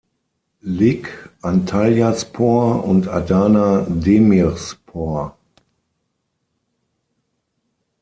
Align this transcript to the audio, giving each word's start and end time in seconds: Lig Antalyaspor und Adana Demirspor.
Lig 0.61 1.07
Antalyaspor 1.43 2.83
und 2.85 3.07
Adana 3.07 3.85
Demirspor. 3.87 5.37